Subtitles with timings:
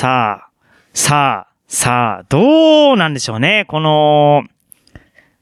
[0.00, 0.50] さあ、
[0.94, 3.66] さあ、さあ、どうなんでしょうね。
[3.68, 4.44] この、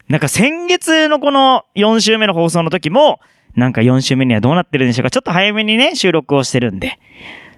[0.09, 3.21] なんか先月のこの4週目の放送の時も、
[3.55, 5.13] なんか4週目にはどうなってるんでしょうか。
[5.13, 6.99] ちょっと早めにね、収録をしてるんで。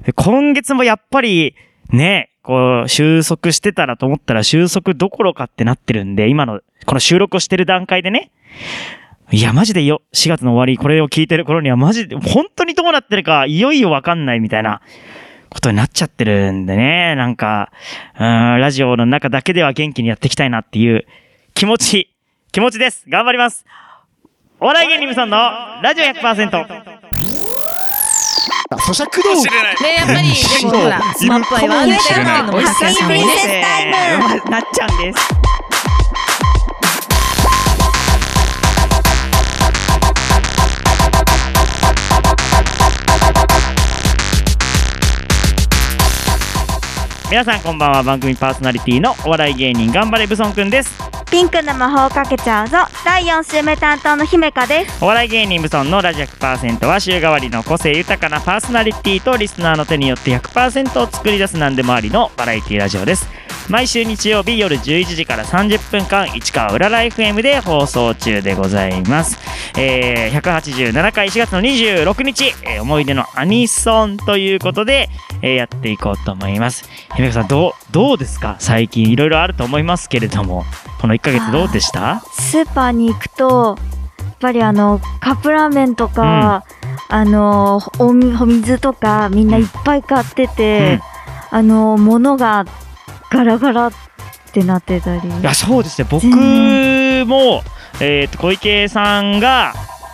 [0.04, 1.54] で今月もやっぱり、
[1.90, 8.30] ね、こう、収束してたらと思ったら収束どころかってなってるんで、今の、この収録をしてる段階でね、
[9.32, 14.82] いや、マジでよ、4月の終わり、これを聞いてる頃にはマジで、本当にどうなってるか、いよいよわかんないみたいな
[15.51, 17.70] ことになっちゃってるんでね、なんか、
[18.19, 21.06] うん、ラジオの中だけでは元気にやっていきたいなっていう
[21.55, 22.11] 気持ち、
[22.52, 23.05] 気持ちです。
[23.09, 23.66] 頑張ります。
[24.61, 25.37] お笑い芸人無さんの
[25.83, 27.01] ラジオ100%。
[28.70, 35.59] 咀嚼道具ねやっぱりでもほらスマップ愛は上からっていうのも高橋さんもねなっちゃんです。
[47.30, 50.98] 皆さんこんばんは番組パーソナリティのお笑い芸人頑張れブソンくんです。
[51.31, 52.78] ピンクの魔法をかけちゃうぞ。
[53.05, 55.05] 第4週目担当の姫香です。
[55.05, 63.28] お笑い芸人ブソンのラジオ100%は週替わりの個性豊かなパーソナリティとリスナーの手によって100%を作り出す何でもありのバラエティラジオです
[63.71, 69.39] 毎週日曜日夜11時から30分間市川裏ライフ M で放送中でございます、
[69.79, 75.09] えー、187回4月の26日、えー思い出のアニソンということで、
[75.43, 76.89] えーやっていこうと思います。
[77.15, 78.57] 姫香さんどうどうですか？
[78.59, 80.65] 最近いろいろあると思いますけれども。
[81.01, 82.21] この1ヶ月どうでした？
[82.33, 83.77] スーパーに行くと
[84.19, 86.65] やっぱりあのカップラーメンとか、
[87.09, 91.01] あのお水とかみんないっぱい買ってて、
[91.51, 92.65] あの物が
[93.31, 93.92] ガラガラっ
[94.53, 95.28] てなってたり。
[95.28, 96.09] いやそうですね。
[96.11, 97.62] 僕全も、
[98.00, 99.73] えー、と小池さんが、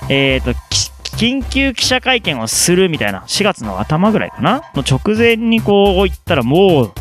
[0.08, 4.62] えー、とき緊急記者会見をするみたいな4月の頭ぐらいかな？
[4.74, 6.92] の直前にこう行ったらもう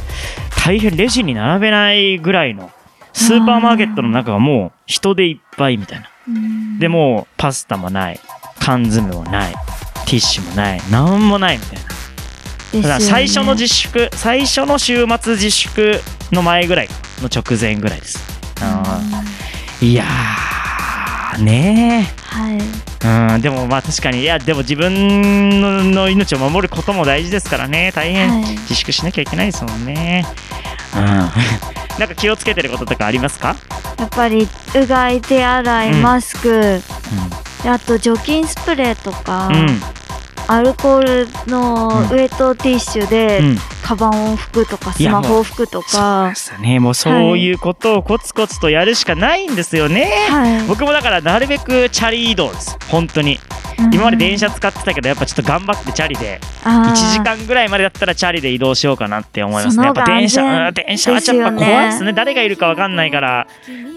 [0.66, 2.72] 大変レジに並べないぐらいの
[3.12, 6.10] スーパーマーケットの中がもう人でいっぱいみたいな。
[6.28, 6.80] うん。
[6.80, 8.20] でもうパスタもない
[8.60, 9.54] 缶詰もない
[10.06, 11.85] ティッシュもないなんもないみたいな
[12.76, 12.82] ね。
[12.82, 16.90] だから最初の自粛最初の週末自粛の前ぐらい
[17.22, 18.20] の直前ぐらいです。
[18.62, 19.86] あー。
[19.86, 22.58] いやーねはい。
[23.04, 27.92] えうんでもまあ確かにいやでも自分のの命を守ることも大事ですからね。
[27.94, 28.30] 大変。
[28.30, 28.52] はい。
[28.52, 30.26] 自粛しなきゃいけないですもんね。
[30.96, 31.02] うん。
[32.00, 33.56] なんか気をつけてることとかありますか、
[33.98, 36.02] やっぱりうがい手洗い、うん。
[36.02, 36.82] マスク。
[37.64, 39.82] であと除菌スプレーとか、うんうん
[40.48, 43.58] アルコールのうんウエットティッシュで、うん。
[43.86, 46.80] カバンを拭くとかスマホを拭くとそうかですよね。
[46.80, 50.68] もうそういうことをコツコツとやるしかないんですよね、はい。
[50.68, 52.80] 僕もだからなるべくチャリ移動です。
[52.90, 53.40] 本当に
[53.92, 59.86] 今まで電車使ってたけどやっぱちょっと頑張ってチャリで1 1時間ぐらいまでだったらチャリで移動しようかなって思いますね。
[59.86, 62.06] やっぱ電車電車はやっぱ怖いですね。
[62.08, 63.48] ね誰がいるかわかんないから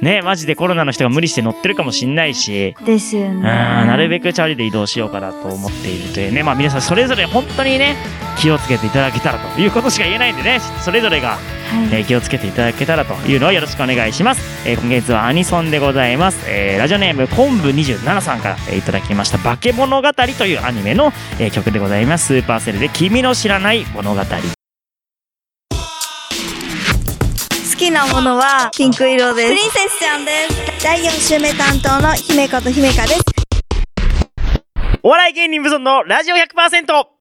[0.01, 2.75] ねマジでコロナの人が無理して乗ってるかもしんないし。
[2.85, 6.43] ですようんねなるべくチャリで移動しようかなと思っているというね。
[6.43, 7.97] まあ皆さんそれぞれ本当にね
[8.39, 22.27] 気をつけていただけたらということしか言えないんでねそれぞれがはいえー気をつけていただけたらというのをよろしくお願いします、えー今月はアニソンでございます、えーラジオネーム昆布27さんから、えーいただきました「化け物語」というアニメの、えー曲でございます。
[22.29, 24.27] スーパーセルで「君の知らない物語」好
[27.79, 29.49] きなものはピンク色です。
[29.49, 30.85] プリンセスちゃんです。
[30.85, 33.21] 第4週目担当の姫子と姫香です。
[35.03, 37.18] お笑い芸人無尊のラジオ 100%!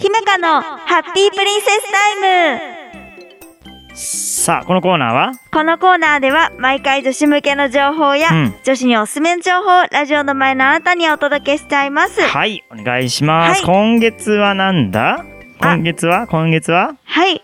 [0.00, 3.94] 姫香のハッピープリンセスタイム。
[3.94, 5.32] さあこのコーナーは？
[5.52, 8.54] このコーナーでは毎回女子向けの情報や、うん。
[8.64, 12.22] 女子におすすめの情報をラジオの前のあなたにお届けしちゃいます。
[12.22, 13.66] はいお願いします、はい。
[13.66, 15.20] 今月はなんだ？
[15.20, 15.24] あ。
[15.58, 16.26] 今月は？
[16.28, 16.96] 今月は？
[17.04, 17.42] はい。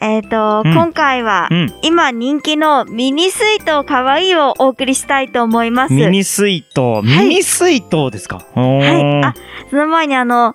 [0.00, 0.74] えっ、と、うん。
[0.74, 1.72] 今回は、うん。
[1.82, 5.94] 今人気のミニスイートかわいいをお送りしたいと思います。
[5.94, 8.88] ミニ水筒ミニ水筒ですか、おはい。
[8.90, 9.24] ー。
[9.24, 9.34] あ
[9.70, 10.54] その前にあの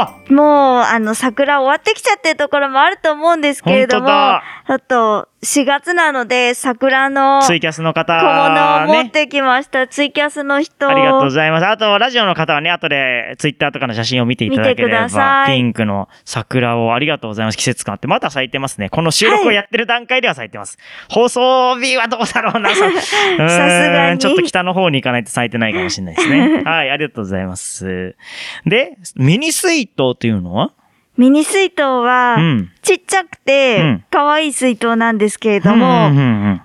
[0.00, 0.32] あ。
[0.32, 4.42] もうあの桜終わってきちゃってるところもあると思うんですけれどもだ。
[4.66, 11.66] ちょっと4月なので桜のツイキャスの方小物を持っねてきました、ツイキャスの人ありがとうございます。
[11.66, 17.58] あと、ラジオの方はね、後でツイッターとかの写真を見ていただければ、ピンクの桜をありがとうございます。
[17.58, 18.88] 季節感あって、まだ咲いてますね。
[18.88, 20.78] この収録をやってる段階では咲いてます。
[21.10, 22.70] 放送日はどうだろうな。
[22.74, 26.62] さ さすがにちょっと北の方に行かないと咲いてないかもしれないですね。
[26.64, 28.16] はい、ありがとうございます。
[28.64, 30.72] で、ミニスイートっていうのは？
[31.16, 32.70] ミニ水筒は、うん。
[32.82, 36.10] ちっちゃくうてん、可愛い水筒なんですけれども、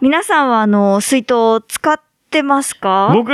[0.01, 1.99] 皆さんはあの、水筒を使っ
[2.29, 3.09] ってますか？
[3.11, 3.31] 僕、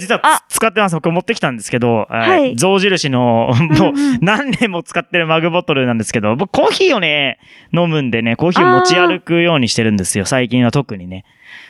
[0.00, 0.96] 実は使ってます。
[0.96, 7.38] 僕持ってきたんですけど、はい象印の、もう何年も使ってるマグボトルなんですけど、僕コーヒーをね、
[7.72, 10.24] 飲むんでね、コーヒーを持ち歩くようにしてるんですよ。
[10.26, 11.24] 最近は特にね。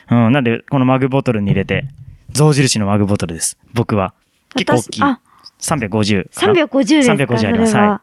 [0.09, 1.85] うん、なんで、このマグボトルに入れて、
[2.31, 3.59] 象印のマグボトルです。
[3.73, 4.15] 僕は。
[4.55, 5.03] 結構大きい。
[5.03, 5.19] あ、
[5.59, 6.53] 350かな。
[6.53, 8.01] 350ですか？350ありますはは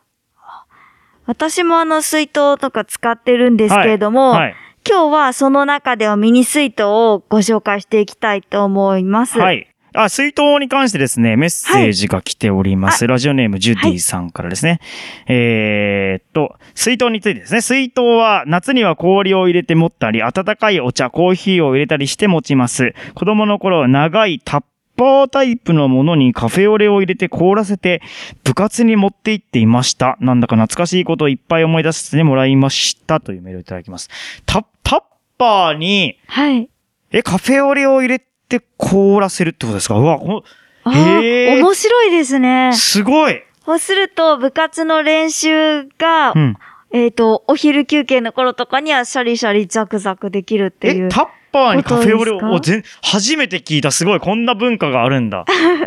[1.31, 4.55] 私もあの水筒とか使ってるんですけれども、はい。
[4.85, 9.39] 今日はその中ではミニ水筒をご紹介していきたいと思います。
[9.39, 9.69] はい。
[9.95, 13.07] あ、水筒に関してですね、メッセージが来ております。
[13.07, 14.81] ラジオネームジュディさんからですね。
[15.29, 17.61] えーっと、水筒についてですね。
[17.61, 22.93] 水筒は夏には氷を入れて持ったり、温かいお茶、コーヒーを入れたりして持ちます。
[23.15, 24.63] 子供の頃は長いタッ
[25.01, 28.03] パータイプのものにカフェオレを入れて凍らせて
[28.45, 30.19] 部活に持って行っていました。
[30.21, 33.19] なんだか懐かしいことをいっぱい思い出させてもらいました。
[33.19, 34.11] というメールをいただきます。
[34.45, 35.03] タタッ
[35.39, 36.69] パーに、はい。
[37.13, 39.95] え、カフェオレを入れて凍らせるってことですか？
[39.97, 40.45] うわ、こ
[40.85, 42.73] あへーー面白いですね。
[42.75, 46.57] すごいそうすると、部活の練習が、うん。
[46.93, 51.09] えっ、と、お昼休憩の頃とかにはシャリシャリザクザクできるっていえ、う。
[51.09, 53.91] タッパーにカフェオレを、お全初めて聞いた。
[53.91, 55.45] すごい、こんな文化があるんだ。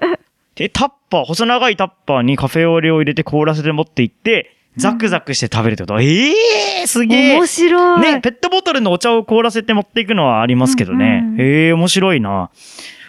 [0.57, 8.01] え、タッパー、細長いタッパーにカフェオレを入れて凍らせて持っていって、ザクザクして食べるってこと、ええー、すげえ面白い。
[8.01, 11.21] ね、ペットボトルのお茶を凍らせて持っていくのはありますけどね。
[11.23, 12.49] うんうんへえ、面白いな。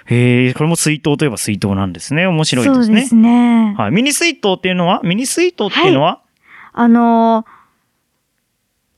[0.06, 2.26] へえ、これも水筒といえば水筒なんですね。
[2.26, 2.86] 面白いですね。
[2.86, 3.74] そうですね。
[3.78, 3.90] はい。
[3.90, 6.20] ミニ水筒っていうのはミニ水筒っていうのは、
[6.72, 7.64] あのー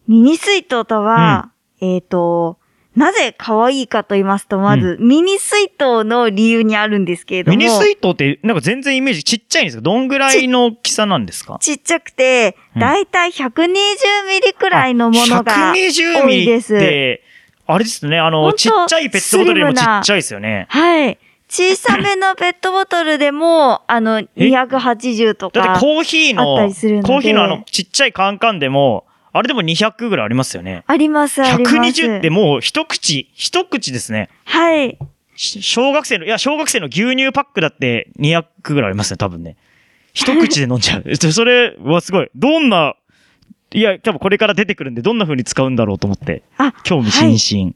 [0.09, 1.51] ミニ水筒とは、
[1.81, 2.59] えっ、と、
[2.97, 9.83] なぜ可愛いかと言いますと、まず、ミニ水筒の理由にあるんですけれども、ミニ水筒ってなんか全然イメージちっちゃいんですか？
[9.83, 11.59] どんぐらいの大きさなんですか？
[11.61, 16.79] ちっちゃくて、うんだいたい120ミリくらいのものが120多ミリっいです。
[16.79, 17.23] て、
[17.67, 20.67] あれですね、あの、ちっちゃいペットボトルよりもちっちゃいですよね。
[20.69, 21.19] はい。
[21.49, 25.61] 小さめのペットボトルでも、あの、280とか。
[25.61, 26.45] だってコーヒーの、
[27.03, 29.05] コーヒーのあの、ちっちゃいカンカンでも、
[29.37, 30.85] あれでも200ぐらいありますよね。
[30.87, 31.77] あります、あります。
[31.77, 34.29] 120ってもう一口、一口ですね。
[34.45, 34.99] はい。
[35.37, 39.57] し小学生の、いや、小学生の牛乳パックだって200ぐらいありますね、多分ね。
[40.13, 41.05] 一口で飲んじゃう。
[41.17, 42.31] そそれはすごい。
[42.35, 42.95] どんな、
[43.73, 47.75] いや、多分これから出てくるんで、どんな風に使うんだろうと思って、あ、興味津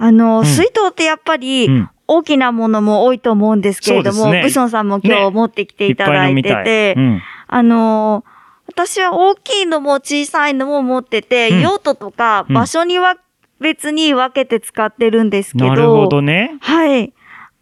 [0.00, 1.80] あの、ん水筒ってやっぱり、々。
[1.80, 1.90] うん。
[2.10, 6.64] 大きなものも多いと思うんですけれども、ねブソンさんも今日ね持ってきていただいい飲みたい。
[6.64, 7.22] てて、うん。
[7.46, 8.37] あのー
[8.68, 13.16] 私は大きいのも小さいのも持ってて、うん用途とかうん場所には
[13.60, 16.56] 別に分けて使ってるんですけど、なるほどね。
[16.60, 17.12] はい。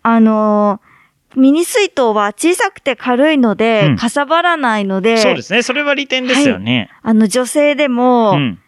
[0.03, 0.87] あのー
[1.39, 5.63] ミニ水筒は小さくて軽いので、うんかさばらないので、そうですね。
[5.63, 6.89] それは利点ですよね。
[7.03, 8.59] あの女性でもうん。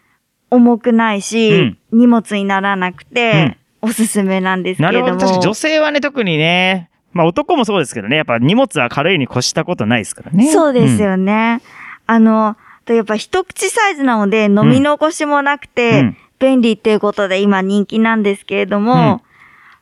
[0.51, 5.05] 重くないし、うん荷物にならなくて、おすすめなんですけれども。
[5.05, 5.25] なるほど。
[5.25, 10.51] 確かに女性はね、特にね、まあ男もそうですけどね、やっぱ荷物は軽いに越したことないですからね。
[10.51, 11.03] そうですん。
[11.03, 11.61] よね。
[12.09, 16.17] あの、とやっぱ一口サイズなので飲み残しもなくて、うん。
[16.39, 19.21] 便利っていうことで今人気なんですけれども、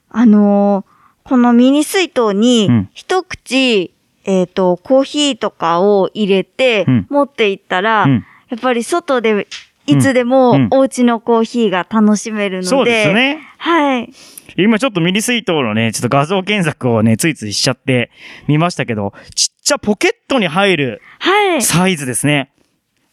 [0.10, 2.90] あのーこのミニ水筒うにん。
[2.94, 3.94] 一口、
[4.24, 7.08] えっ、と、コーヒーとかを入れてうん。
[7.10, 8.26] 持っていったら、うん。
[8.50, 9.48] やっぱり外で
[9.86, 10.28] いつでうん。
[10.28, 13.42] もお家のコーヒーが楽しめるので、そうですね。
[13.58, 14.10] はい。
[14.56, 18.12] 今ちょっとミニ水筒のね、ちょっと画像検索をね、ついついしちゃって
[18.48, 21.62] みましたけど、ちっちゃポケットに入るはい。
[21.62, 22.52] サイズですね。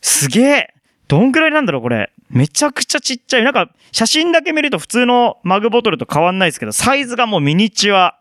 [0.00, 0.75] すげえ
[1.09, 2.12] どんぐらいなんだろうこれ。
[2.31, 3.45] めちゃくちゃちっちゃい。
[3.45, 8.19] なんか、写真だけ見ると普通のマグボトルと変わんないですけど、サイズがもうミニチュア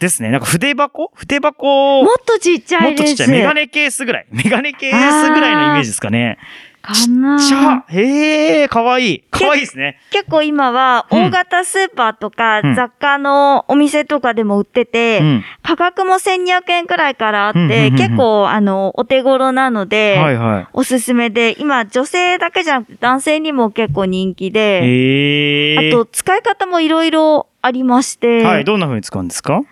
[0.00, 0.30] ですね。
[0.30, 1.12] なんか筆箱？
[1.14, 3.00] 筆箱もっとちっちゃいです。
[3.00, 3.28] もっとちっちゃい。
[3.28, 4.26] メガネケースぐらい。
[4.30, 6.38] メガネケースぐらいのイメージですかね。
[6.82, 9.20] かなちゃ、へえ、かわいい。
[9.30, 9.98] かわいいですね。
[10.10, 15.44] 結構今はうん大型スーパーとかうん雑貨のお店とかでも売ってて、うん。
[15.62, 24.50] 価格も1200円くらいからあって、結構あの、お手頃なので、はいはおすすめで、今女性だけじゃなくて男性にも結構人気い。
[24.50, 25.76] で。
[25.78, 29.62] あと使い方もいろいろありまして、はい、どんな風に使うんですか？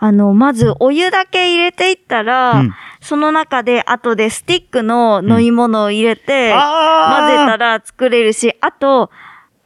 [0.00, 9.10] あの、まずお湯だけ入れていったら、うんその中で後でスティックの飲み物を入れて、あ混ぜたら作れるし、あと、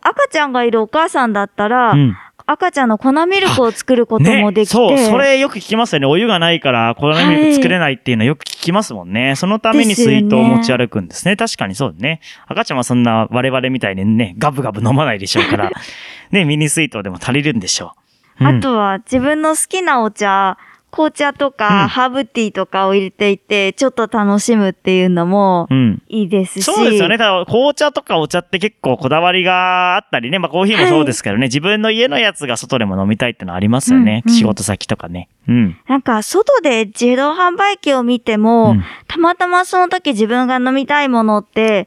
[0.02, 2.16] 赤ちゃんがいるお母さんだったら、うん。
[2.44, 6.06] 赤ちゃんの粉ミルクを作ることもできて、そう、それよく聞きますよね。
[6.06, 9.36] お湯がないから、粉ミルク作れないっていうのよく聞きますもんね。
[9.36, 11.36] そのために水筒を持ち歩くんですね。
[11.36, 12.20] 確かにそうだね。
[12.48, 15.70] 赤ちゃんはそんな我々みたいにね、ガブガブ飲まないでしょうから、
[16.32, 18.11] ね、ミニ水筒でも足りるんでしょう。
[18.42, 20.58] うんあとは自分の好きなお茶、
[20.92, 26.02] 紅茶とうんか、ハーブティーとかを入れていて、ちょっと楽しむっていうのもうん。
[26.08, 26.62] いいですし。
[26.62, 27.16] そうですよね。
[27.16, 30.38] ただ、紅茶とかお茶って結構こだわりがあったりね。
[30.38, 31.46] まあ、コーヒーもそうですけどね。
[31.46, 34.22] 自分の家のやつが外でも飲みたいってのありますよね。
[34.26, 35.28] うんうん仕事先とかね。
[35.48, 35.76] うん。
[35.88, 41.86] なんか、外で自動販売機を見ても、うんたまたまその時自分が飲みたいものって、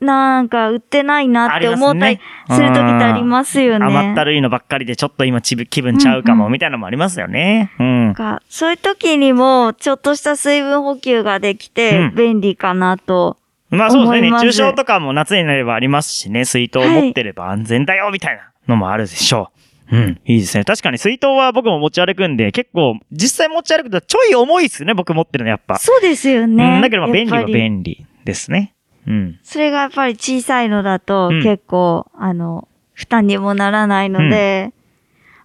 [0.00, 2.20] なんか売ってないなって思ったり
[2.50, 3.86] する時ってありますよね。
[3.86, 7.72] 甘ったるいのばっかりでちょっと今ちぶ気分ちゃうかも、うんうんみたいなのもありますよね。
[7.78, 8.14] うんなん。
[8.14, 13.38] かそういう時にも、ちょっとした水分補給ができうてん、便利かなと。
[13.70, 14.30] まあそうですね。
[14.30, 16.44] 熱中症とかも夏になればありますしね。
[16.44, 19.50] 水筒を持ってれば安全だよ、みたいなのもあるでしょ
[19.90, 19.96] う。
[19.96, 20.20] うん。
[20.24, 20.64] いいですね。
[20.64, 24.94] 確かに水筒は僕も持ち歩くんで、結構、実際持ち歩くとちょい重いですね。
[24.94, 25.78] 僕持ってるのやっぱ。
[25.78, 26.78] そうですようね。
[26.78, 26.82] ん。
[26.82, 28.73] だけどまあ便利は便利ですね。
[29.06, 29.38] うん。
[29.42, 31.42] それがやっぱり小さいのだとうん。
[31.42, 34.72] 結構、あの、負担にもならないので、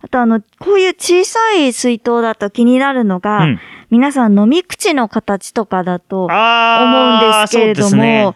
[0.02, 3.60] あとあの、こういう小さい水筒だと気になるのが、うん。
[3.90, 8.36] 皆さん飲み口の形とかだと思うんあですけれども、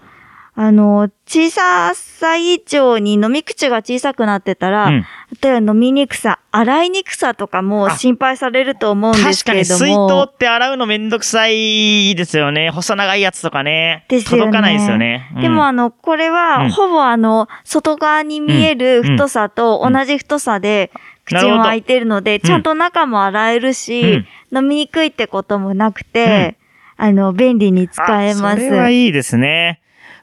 [0.56, 5.06] あの、小ささ以上に飲み口が小さくなってたら、うん
[5.42, 10.08] 例えば飲みにくさ、洗いにくさとかもあ心配されると思うんです確かにけれども。
[10.08, 12.70] 水筒って洗うのめんどくさいですよね。
[12.70, 14.06] 細長いやつとかね。
[14.10, 15.32] ですよね届かないですよね。
[15.36, 20.92] うんでもあの、これうんは、ほぼあの、外側に見える太さとうん同じ太さで、
[21.26, 26.58] 口も開いてるので、ちゃんと中も洗えるし、飲みにくいってこともなくて、
[26.96, 28.46] あの、便利に使えます。
[28.46, 29.80] あそれはいいですね。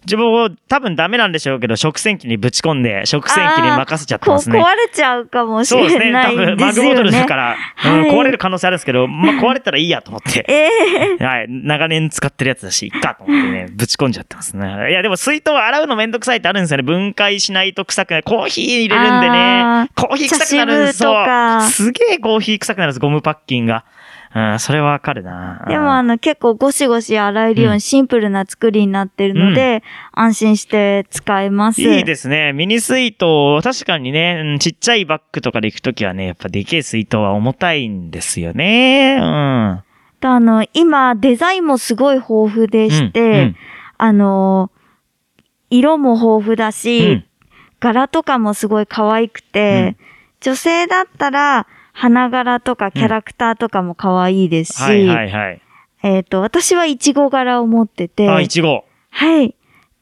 [0.07, 4.59] 自分、多分ダメなんでしょうけど、食洗機にぶち込んで、食洗機に任せちゃってますね。
[4.59, 6.07] 壊れちゃうかもしそうですね。
[6.07, 7.27] れない多分、ですよマグボトルだね。
[7.27, 10.45] から、うんはい壊れる可能性あるんですけど、まあ、壊れたらいいやと思って。
[10.49, 10.69] え
[11.21, 11.47] えはい。
[11.49, 14.91] 長年使ってるやつだし、いっかと思ってね、 ぶち込んじゃってますね。
[14.91, 16.83] いや、でも水筒洗うのめんどくさいってあるんですよね。
[16.83, 18.23] 分解しないと臭くない。
[18.23, 19.91] コーヒー入れるんであね。
[19.95, 21.63] コーヒー臭くなるんですそう。
[21.71, 23.85] すげえコーヒー臭くなるんです、ゴムパッキンが。
[24.33, 25.65] うん、それはわかるな。
[25.69, 29.83] でもあの結構ゴシゴシ洗えるよううんにシンプルな作りになってるので、
[30.13, 31.83] 安心して使えます。
[31.83, 32.53] いいですね。
[32.53, 33.25] ミニ水筒、
[33.63, 39.19] 確かにね、うんちっちゃいバッグとかで行くときはね、やっぱでけえ水筒は重たいんですよね。
[39.21, 39.83] うん。
[40.21, 43.57] とあの、今デザインもすごい豊富でして、うんうん
[43.99, 44.71] あの、
[45.71, 47.25] 色も豊富だし、うん
[47.81, 49.97] 柄とかもすごい可愛くて、
[50.41, 51.67] 女性だったら
[52.01, 55.61] 花柄とかキャラクターとかも可愛いですし、はいはいはい。
[56.03, 58.87] えっ、と、私はイチゴ柄を持ってて、あ、いちご。
[59.11, 59.55] はい。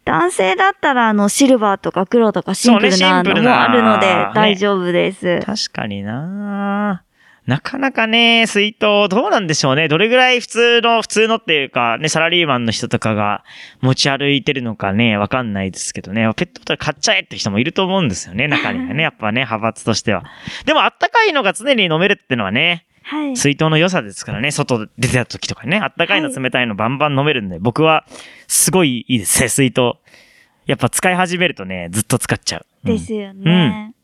[0.05, 5.40] 男性だったら、あの、シルバーとか黒とかシンプルなのもあるのでね大丈夫です。
[5.40, 7.02] 確かにな
[7.49, 9.88] なかなかね、水筒、どうなんでしょうね。
[9.88, 13.43] どれぐらい普通の、普通のっていうか、ね、サラリーマンの人とかが
[13.81, 16.31] 持ち歩いてるのかね、わかんないですけどね。
[16.37, 19.02] ペットボトル買っちゃえって人もいると思うんですよね、中にはね。
[19.02, 20.25] やっぱね、派閥としては。
[20.67, 23.35] でも、あったかいのが常に飲めるってのはね、はい。
[23.35, 28.05] 水筒の良さですからね、外出てた時とかね、あったかいのはい冷たいのバンバン飲めるんで、僕は
[28.47, 29.93] すごいいいですね、水筒。
[30.67, 32.67] やっぱ使い始めるとね、ずっと使っちゃう。
[32.85, 33.95] うんですよね。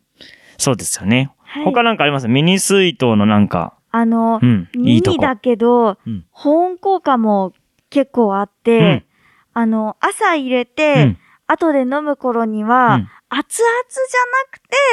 [0.56, 1.30] そうですよね。
[1.54, 2.26] はい他なんかあります？
[2.26, 5.00] ミニ水筒のなんか、あの、うん、いミ。
[5.00, 7.52] ニだけど、うん保温効果も
[7.90, 9.04] 結構あって、うん
[9.52, 11.18] あの、朝入れうて、ん。
[11.46, 13.98] 後で飲む頃には、うん熱々じ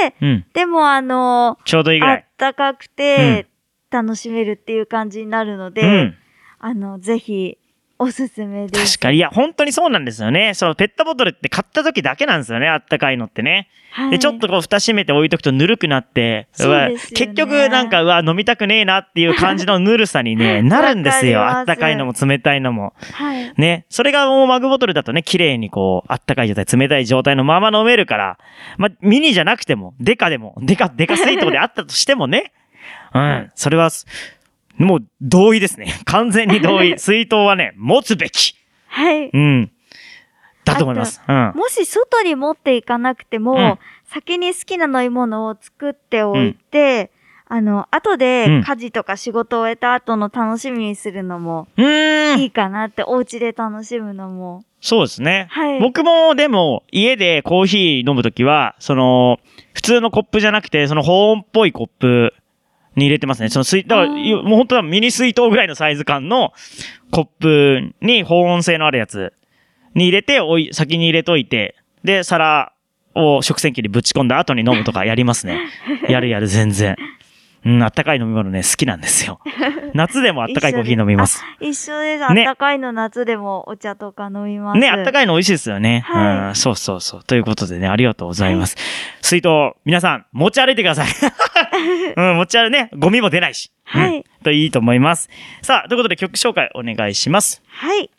[0.03, 0.45] ゃなくて、うん。
[0.53, 2.19] でもあの、ちょうどいいぐあらい。
[2.21, 3.47] ったかくて、
[3.91, 6.15] 楽しめるっていう感じになるので、うん。
[6.59, 7.57] あの、ぜひ、
[8.01, 8.97] おすすめです。
[8.97, 9.17] 確かに。
[9.17, 10.55] いや、本当にそうなんですよね。
[10.55, 12.67] そのペットボトルって買った時だけなんですよね。
[12.67, 13.69] あったかいのってね。
[13.91, 21.45] はいで、ちょっとこう蓋閉めて置いとくとぬるくなって、そうわですよね結局なんか、うわ、飲みたくねえなっていう感じのぬるさにね、 なるんですよ。
[21.45, 22.93] あったかいのも冷たいのも。
[23.13, 23.53] はい。
[23.57, 23.85] ね。
[23.89, 28.37] それがもうマグボトルだとね、綺麗にこう、あったかい状態、冷たい状態のまま飲めるから、
[28.77, 32.53] まあ、ミニじゃなくても、デカでも、デカ、デカ水筒であったとしてもね。
[33.13, 33.51] うん。
[33.55, 33.89] それは、
[34.77, 35.93] もう同意ですね。
[36.05, 36.97] 完全に同意。
[36.99, 38.55] 水筒はね、持つべき。
[38.87, 39.29] はい。
[39.31, 39.71] うん。
[40.65, 41.21] だと思います。
[41.27, 41.53] うん。
[41.55, 43.79] もし外に持っていかなくても、うん
[44.13, 47.11] 先に好きな飲み物を作っておいて、
[47.47, 51.69] あの、後でうん家事とか仕事を終えた後の楽しみにするのも。
[51.77, 54.65] いいかなって、お家で楽しむのも。
[54.81, 55.47] そうですね。
[55.49, 59.39] はい僕もでも家でコーヒー飲むときは、その、
[59.73, 62.33] 普通のコップじゃなくて、その保温っぽいコップ
[62.95, 63.49] に入れてますね。
[63.49, 66.53] その水、だから、もう本当はミニ水筒ぐらいのサイズ感の
[67.11, 69.33] コップに保温性のあるやつ
[69.95, 72.73] に入れて、おい、先に入れといて、で、皿
[73.15, 75.59] を食洗機にぶち込んだ後に飲むとかやりますね。
[76.09, 76.95] やるやる、全然。
[77.63, 79.39] うん、あったかい飲み物ね、好きなんですよ。
[79.93, 81.43] 夏でもあったかいコーヒー飲みます。
[81.59, 82.25] 一緒です。
[82.25, 84.79] あねったかいの夏でもお茶とか飲みます。
[84.79, 86.03] ね、あったかいの美味しいですよね。
[86.05, 87.23] はいうん、そうそうそう。
[87.23, 88.77] ということでね、ありがとうございます。
[89.21, 91.07] 水筒、皆さん、持ち歩いてください。
[92.15, 93.71] うん、持ち歩ね、ゴミも出ないし。
[93.83, 95.29] はいうんといいと思います。
[95.61, 97.61] さあ、ということで曲紹介お願いします。
[97.67, 98.09] はい。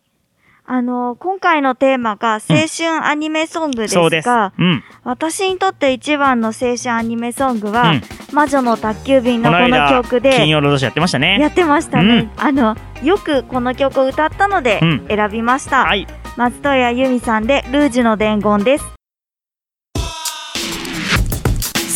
[0.64, 4.26] あの、今回のテーマが青春アニメソングですそうです。
[4.26, 4.84] が、うん。
[5.02, 8.02] 私にとって一番の青春アニメソングは、うん
[8.32, 11.38] 魔女の宅急便こののこの間、曲で金曜ロードショーやってましたね。
[11.38, 12.14] やってましたね。
[12.14, 15.84] うんあの、よくこの曲を歌ったのでうん選びました。
[15.84, 16.06] はい。
[16.36, 19.01] 松任谷由実さんでルージュの伝言です。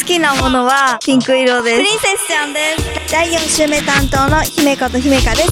[0.07, 1.77] きなものはピンク色です。
[1.79, 3.13] プリンセスちゃんです。
[3.13, 5.51] 第4週目担当の姫子と姫香です。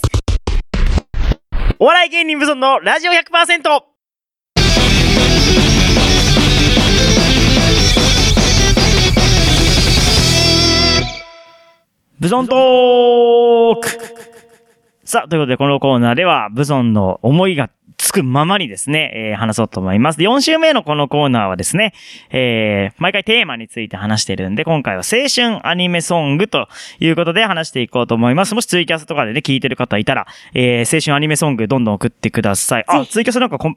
[1.80, 3.82] お笑い芸人無尊のラジオ 100%!
[12.20, 13.88] ブゾントーク
[15.04, 20.18] さあ、ということでこのコーナーでは、ブゾンの思いがつくままにですね、えー話そうと思います。
[20.18, 21.92] で、4週目のこのコーナーはですね、
[22.30, 26.68] えー毎回テーマについて話しているんで、今回は青春アニメソングと
[27.00, 28.54] いうことで話していこうと思います。
[28.54, 32.84] もしツイキャスとかでね、聞いてる方いたら、えー青春アニメソングどんどん送ってください。
[32.86, 33.76] あ、ツイキャスなんかこん、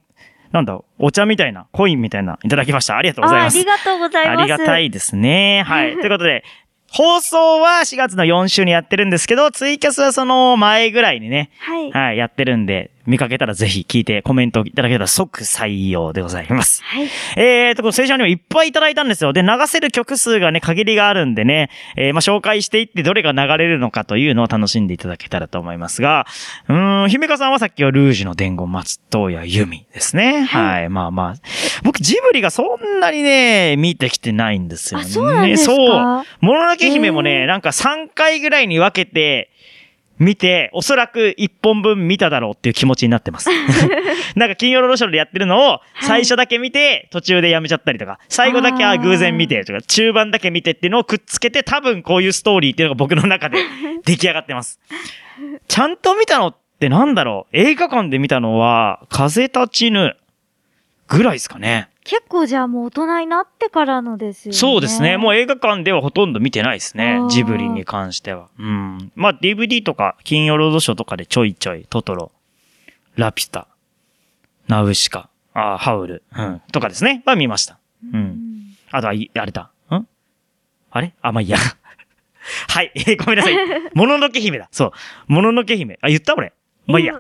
[0.51, 2.97] なんだ、お茶みたいな、コインみたいな、いただきました。
[2.97, 3.65] ありがとうございますああり。
[3.65, 4.39] がとうございます。
[4.39, 5.63] ありがたいですね。
[5.65, 5.93] はい。
[5.95, 6.43] ということで、
[6.89, 11.91] 放送は4月の4週にやってるんですけど、ツイキャスはその前ぐらいにね、はい。
[11.91, 16.83] はい、やってるんで、見かけたらぜひ聞いてコメントいただけたら即採用でございます。
[16.83, 17.07] はい。
[17.37, 19.33] えーと、この青春アニメいっぱいいただいたんですよ。
[19.33, 26.27] で、流せる曲数がね、限りがあるんでね、えーまあ、紹介していってどれが流れるのかというのを楽しんでいただけたらと思いますが、
[26.67, 30.41] うーん、姫香さんはさっきはルージュの伝言松任谷由実ですね。
[30.41, 31.35] はい、まあまあ。
[31.83, 35.09] 僕、ジブリがそんなにね、見てきてないんですよあ、ね。
[35.09, 35.71] そうなんですか？
[35.73, 36.45] そう。
[36.45, 39.49] もののけ姫もね、へーなんか3回ぐらいに分けて、
[40.19, 43.49] 見て、おそらく1本分見ただろうっていう気持ちになってます。
[44.35, 53.59] なんか金曜ロードショーでやってるのを、最初だけ見て、途中でやめちゃったりとか、最後だけあーあ偶然見てとか、中盤だけ見てっていうのをくっつけて、多分こういうストーリーっていうのが僕の中で
[54.05, 54.79] 出来上がってます。
[55.67, 57.57] ちゃんと見たのってなんだろう？
[57.57, 60.15] 映画館で見たのは、風立ちぬ
[61.07, 61.89] ぐらいですかね。
[62.07, 64.57] 結構じゃあもう大人になってからのですよね。
[64.57, 65.17] そうですね。
[65.17, 67.19] もう映画館ではほとんど見てないですね。
[67.29, 68.47] ジブリに関しては。
[68.57, 69.11] うん。
[69.15, 72.31] まあ DVD とか、金曜ロードショーとかでちょいちょい、トトロ、
[73.17, 73.67] ラピュタ、
[74.69, 76.61] ナウシカ、あーハウル、うん。
[76.71, 77.23] とかですね。
[77.25, 77.77] は見ました。
[78.13, 78.17] う。
[78.17, 78.37] うんん。
[78.91, 79.69] あとは、いあれだ。
[79.91, 80.07] ん？
[80.91, 81.13] あれ？
[81.21, 81.57] あ、まあいいや。
[82.69, 82.91] はい。
[82.95, 83.55] え ーごめんなさい。
[83.93, 84.69] もののけ姫だ。
[84.71, 84.93] そ
[85.27, 85.33] う。
[85.33, 85.99] もののけ姫。
[86.01, 86.53] あ、言った俺。
[86.85, 87.19] まあいいや。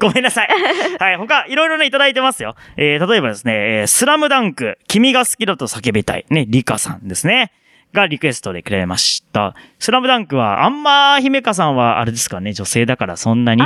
[0.00, 0.48] ごめんなさい。
[0.98, 1.16] はい。
[1.16, 2.56] 他、いろいろね、いただいてますよ。
[2.76, 6.26] えー、例えばですね、えースラムダンク、君が好きだと叫びたい。
[6.30, 7.52] ね、リカさんですね。
[7.92, 9.54] がリクエストでくれました。
[9.78, 13.62] スラムダンクは、あんま、姫香さんは、あれですかね、女性だからそんなに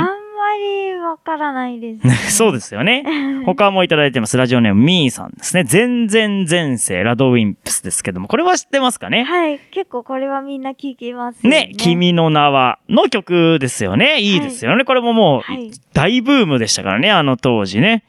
[1.09, 2.13] わからないです、ね。
[2.29, 3.03] そうですよね。
[3.45, 4.37] 他もいただいてます。
[4.37, 5.63] ラジオネーム、ミーさんですね。
[5.63, 9.23] 全然前世、ラドウィンプスですけども、これは知ってますかね？
[9.23, 9.59] はい。
[9.71, 11.67] 結構これはみんな聞きますよね。
[11.67, 14.19] ね、君の名は、の曲ですよね。
[14.19, 14.85] いいですよね。
[14.85, 18.03] これももうはい、大ブームでしたからね、あの当時ね。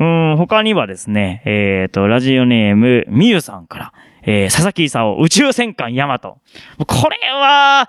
[0.00, 3.92] うん、他にはですね、えっ、と、ラジオネーム、みゆさんから、
[4.24, 6.38] えー、佐々木勲、宇宙戦艦ヤマト。
[6.86, 7.88] これは、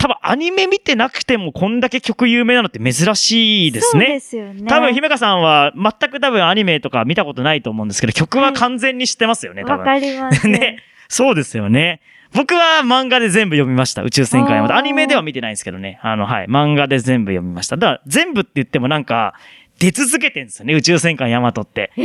[0.00, 4.06] 多分アニメ見てなくてもこんだけ曲有名なのって珍しいですね。
[4.06, 4.62] そうですよね。
[4.66, 9.78] 多分、姫香さんは全く多分アニメとか見たことないと思うんですけど、曲は完全に知ってますよね、多分。
[9.80, 10.48] わかります。
[10.48, 10.78] ね。
[11.08, 12.00] そうですよね。
[12.32, 14.02] 僕は漫画で全部読みました。
[14.02, 14.74] 宇宙戦艦ヤマト。
[14.74, 15.98] アニメでは見てないんですけどね。
[16.00, 16.46] あの、はい。
[16.46, 17.76] 漫画で全部読みました。
[17.76, 19.34] だから、全部って言ってもなんか、
[19.78, 20.72] 出続けてんですよね。
[20.72, 21.92] 宇宙戦艦ヤマトって。
[21.98, 22.02] え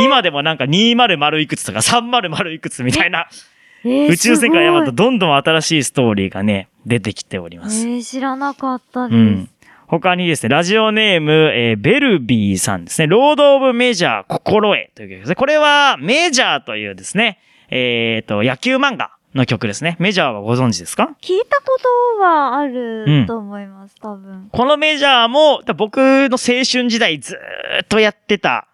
[0.00, 0.04] ー？
[0.04, 7.86] 今でもなんか200いくつとか300いくつみたいな、えー宇宙戦艦ヤマトすどんどん新しいストーリーがね、出てきております。
[7.86, 9.16] えー知らなかったです。
[9.16, 9.48] うん。
[9.86, 13.06] 他にですね、ラジオネーム、えーベルビーさんですね。
[13.06, 15.34] ロード・オブ・メジャー、心得という曲ですね。
[15.34, 17.38] これは、メジャーというですね、
[17.70, 19.96] えっ、と、野球漫画の曲ですね。
[19.98, 21.16] メジャーはご存知ですか？
[21.22, 21.78] 聞いたこ
[22.16, 24.48] とはあうんると思います、多分。
[24.52, 28.66] このメジャーも、だ僕の青春時代ずーっとやってた、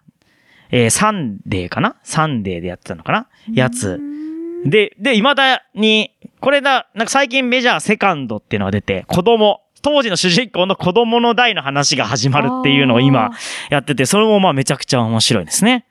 [0.71, 1.95] えーサンデーかな？
[2.03, 3.27] サンデーでやってたのかな？
[3.53, 4.01] やつ。
[4.65, 13.29] で、で、未だに、これだ、なんか最近メジャーセカンドっていうのが出て、子供、当時の主人公の子供の代の話が始まるっていうのを今
[13.69, 15.85] やってて、それもまあめちゃくちゃ面白いですね。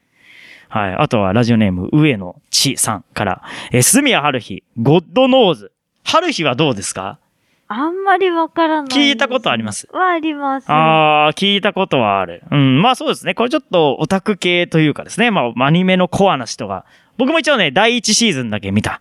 [0.68, 0.94] はい。
[0.94, 5.72] あとはラジオネーム上野千さんから、えー、鈴宮春日、ゴッドノーズ。
[6.02, 7.20] 春日はどうですか？
[7.68, 8.90] あんまりわからない。
[8.90, 9.88] 聞いたことあります？
[9.92, 10.66] はあります。
[10.68, 12.42] あー、聞いたことはある。
[12.50, 13.34] うん、まあそうですね。
[13.34, 15.30] これちょっとオタク系というかですね。
[15.30, 16.84] まあアニメのコアな人が。
[17.16, 19.00] 僕も一応ね、第一シーズンだけ見た。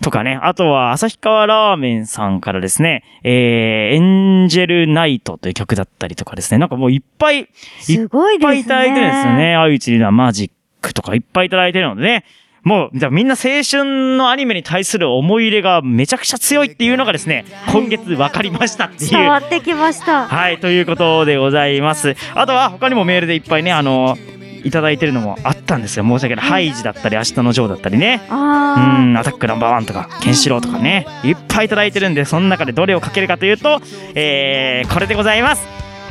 [0.00, 0.38] とかね。
[0.42, 6.58] あとは、旭川ラーメンさんからですね、えー、エンジェルナイトという曲だったりとかですね。
[6.58, 7.46] なんかもういっぱい、いっ
[7.80, 8.52] すごいですね。
[8.52, 9.56] ぱいいただいてるんですよね。
[9.56, 12.24] 愛知リナマジックとかいっぱいいただいてるのでね。
[12.64, 19.10] もう、じゃあみんな青春のアニメに対する思い入れがめちゃくちゃ強いっていうのがですね、今月分かりましたっていう。
[19.10, 20.26] 伝わってきました。
[20.26, 22.14] はい、ということでございます。
[22.34, 24.16] あとは他にもメールでいっぱいね、あの、
[24.64, 26.04] いただいてるのもあったんですよ。
[26.04, 26.46] 申し訳ない。
[26.46, 28.20] ハイジだったり、明日のジョーだったりね。
[28.28, 33.80] うあん、アタックナンバーワンとか、ケンシロウとかね、いっぱいいただいてるんで、その中でどれをかけるかというと、
[34.14, 35.66] えー、これでございます。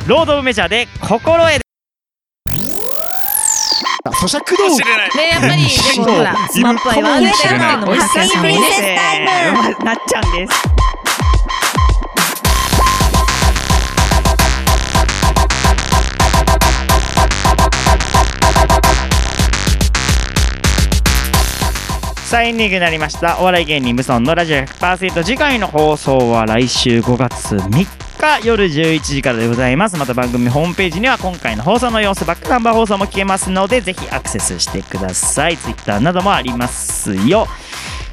[0.06, 1.68] ロード・オブ・メジャーで、心得
[4.10, 8.98] 咀嚼道具ねやっぱり でもほらスマップアイはあげてるっていしないね
[9.78, 10.62] ム なっちゃんです。
[22.28, 23.40] さあエンになりました。
[23.40, 29.96] お笑い芸人無尊のラジオ100%次回の放送は来週5月3日夜11時からでございます。
[29.96, 35.56] また番組ホームページには今回の放送の様子バックナンバー放送も聞けますのでぜひアクセスしてください。
[35.56, 37.48] Twitter などもありますよ。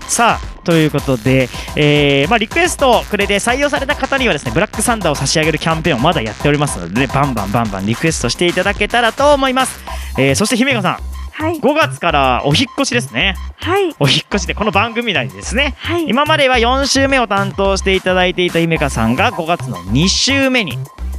[0.07, 9.77] さあということで、えーまあ、リクエストをくれて採用された方にはですねブラックサンダーを差し上げるキャンペーンをまだやっておりますので、ね、バンバンバンバンリクエストしていただけたらと思います、
[10.17, 11.15] えーそして姫香さん。
[11.37, 11.59] はい。
[11.59, 13.93] 5月からお引っ越しですねはい。
[13.99, 16.07] お引っ越しでこの番組内でですねはい。
[16.07, 20.77] 今までは4週目を担当していただいていた姫香さんが5月の2週目に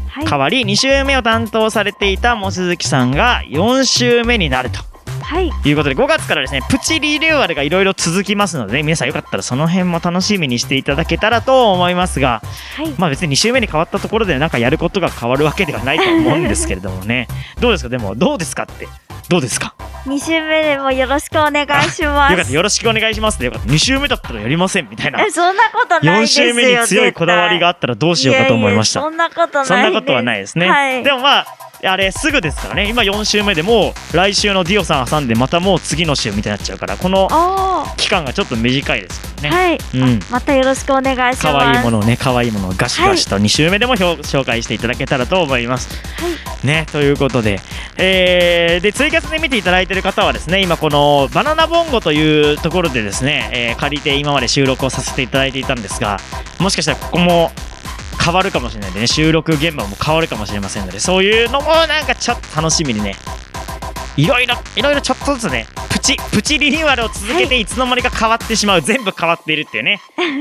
[0.08, 0.26] はい。
[0.26, 4.80] 変わり2週目を担当されていた望月さんが4週目になると
[5.26, 5.50] はい。
[5.64, 12.42] いうことで5月からですねプチリニューアルがいろいろ続きますので、ね、皆さんよかったらその辺も楽しみにしていただけたらと思いますが
[12.76, 12.90] はい。
[12.98, 17.26] まあ別に2週目に変わったところでなんかやることが変わるわけではないと思うんですけれどもね
[17.60, 17.88] どうですか？
[17.88, 18.86] でもどうですかって？
[19.28, 19.74] どうですか？
[20.06, 22.54] 二週目でもよろしくお願いしよかったます。
[22.54, 26.46] よろしくお願いしますでよかった2週目だったらやりませんみたいなえ、そんなことない4ですよ。
[26.50, 29.66] 週目に強いこだわりがあったらどうしようかと思いましたそんなことない。
[29.66, 31.02] そんなことはないですね、はい。
[31.02, 31.46] でもまあ
[31.88, 32.88] あれすぐですからね。
[32.88, 39.78] 今4週目でもう来週のディオさん挟んでまたもう次の週みたいになっちゃうからこのあ期間がちょっと短いですからあ、ね、はい。
[39.94, 40.20] うん。
[40.30, 41.42] またよろしくお願いします。
[41.42, 45.88] 可愛いものをね可愛いものをガシガシと2週目でも表紹介していただけたらと思います。
[46.64, 47.60] ねということで、
[47.96, 56.18] えーでツイキャスで見ていただいている方はですね今このバナナボンゴというところでですね、えー借りて今まで収録をさせていただいていたんですが
[56.58, 57.52] もしかしたらここも
[58.26, 59.06] 変わるかもしれないんでね。
[59.06, 60.98] 収録現場も変わるかもしれませんので。
[60.98, 63.14] そういうのもなんかちょっと楽しみにね。
[64.16, 70.00] いろいろいろいろちょっとずつねプチプチリニューアルを続けていつの間にか変わってしまう、全部変わっているっていうね、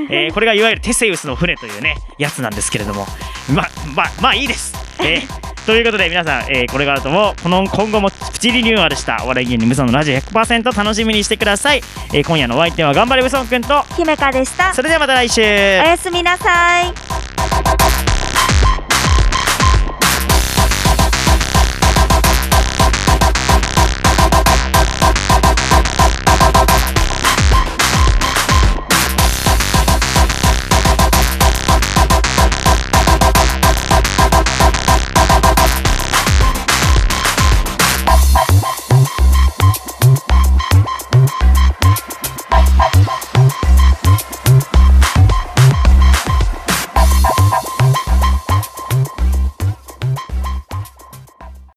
[0.09, 3.05] えーこれがいわゆるテセウスの船というねやつなんですけれども。
[3.53, 11.81] まあまあまあいいです、えー ということで皆さん、えーこれからともこの今後もプチリニューアルしたお笑い芸人無双のラジオ100%楽しみにしてください、
[12.13, 14.73] えー今夜のお相手は頑張れ無双くんと姫香でした。
[14.73, 15.41] それではまた来週。
[15.41, 17.04] おやすみなさい。